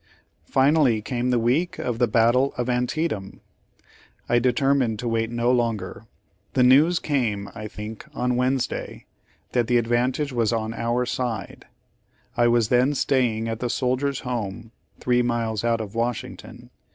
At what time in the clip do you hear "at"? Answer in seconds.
13.47-13.59